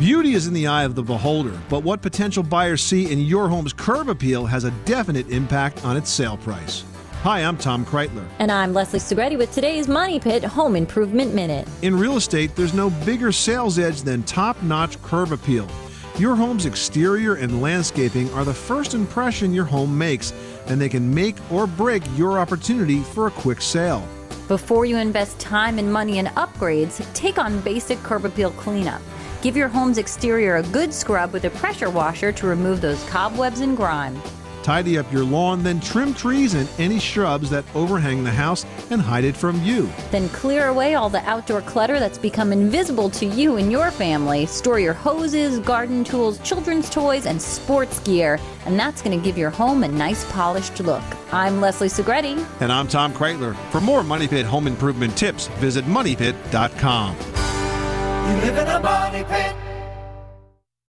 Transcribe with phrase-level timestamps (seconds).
[0.00, 3.50] Beauty is in the eye of the beholder, but what potential buyers see in your
[3.50, 6.84] home's curb appeal has a definite impact on its sale price.
[7.22, 8.26] Hi, I'm Tom Kraeutler.
[8.38, 11.68] And I'm Leslie Segrete with today's Money Pit Home Improvement Minute.
[11.82, 15.68] In real estate, there's no bigger sales edge than top notch curb appeal.
[16.18, 20.32] Your home's exterior and landscaping are the first impression your home makes,
[20.68, 24.02] and they can make or break your opportunity for a quick sale.
[24.48, 29.02] Before you invest time and money in upgrades, take on basic curb appeal cleanup.
[29.42, 33.60] Give your home's exterior a good scrub with a pressure washer to remove those cobwebs
[33.60, 34.20] and grime.
[34.62, 39.00] Tidy up your lawn, then trim trees and any shrubs that overhang the house and
[39.00, 39.90] hide it from you.
[40.10, 44.44] Then clear away all the outdoor clutter that's become invisible to you and your family.
[44.44, 49.38] Store your hoses, garden tools, children's toys, and sports gear, and that's going to give
[49.38, 51.02] your home a nice polished look.
[51.32, 52.46] I'm Leslie Segrete.
[52.60, 53.56] And I'm Tom Kraeutler.
[53.70, 57.39] For more Money Pit home improvement tips, visit MoneyPit.com.
[58.26, 59.69] You live in a money pit.